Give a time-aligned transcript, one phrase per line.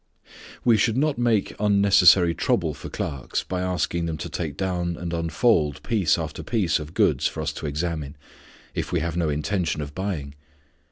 [0.65, 5.13] We should not make unnecessary trouble for clerks by asking them to take down and
[5.13, 8.15] unfold piece after piece of goods for us to examine,
[8.73, 10.33] if we have no intention of buying.